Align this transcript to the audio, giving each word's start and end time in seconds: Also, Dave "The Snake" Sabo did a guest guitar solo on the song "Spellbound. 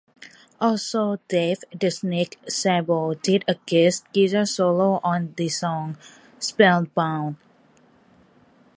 Also, 0.59 1.17
Dave 1.27 1.59
"The 1.79 1.91
Snake" 1.91 2.39
Sabo 2.49 3.13
did 3.13 3.45
a 3.47 3.53
guest 3.67 4.11
guitar 4.13 4.47
solo 4.47 4.99
on 5.03 5.35
the 5.37 5.47
song 5.47 5.95
"Spellbound. 6.39 7.35